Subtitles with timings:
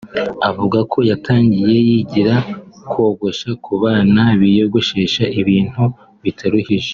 [0.49, 2.35] Avuga ko yatangiye yigira
[2.91, 5.83] kogosha ku bana biyogoshesha ibintu
[6.25, 6.89] bitaruhije